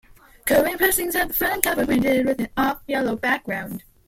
Current 0.47 0.77
pressings 0.79 1.13
have 1.13 1.27
the 1.27 1.33
front 1.35 1.63
cover 1.63 1.85
printed 1.85 2.25
with 2.25 2.39
an 2.39 2.49
off-yellow 2.57 3.17
background. 3.17 3.83